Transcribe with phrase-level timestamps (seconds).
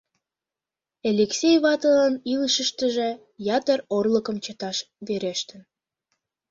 [1.09, 3.09] Элексей ватылан илышыштыже
[3.57, 4.77] ятыр орлыкым чыташ
[5.07, 5.61] верештын.